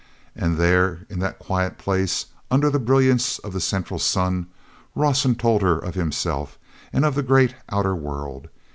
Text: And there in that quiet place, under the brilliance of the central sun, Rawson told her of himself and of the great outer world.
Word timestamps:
And 0.35 0.57
there 0.57 1.05
in 1.11 1.19
that 1.19 1.37
quiet 1.37 1.77
place, 1.77 2.25
under 2.49 2.71
the 2.71 2.79
brilliance 2.79 3.37
of 3.37 3.53
the 3.53 3.61
central 3.61 3.99
sun, 3.99 4.47
Rawson 4.95 5.35
told 5.35 5.61
her 5.61 5.77
of 5.77 5.93
himself 5.93 6.57
and 6.91 7.05
of 7.05 7.13
the 7.13 7.21
great 7.21 7.53
outer 7.69 7.93
world. 7.95 8.47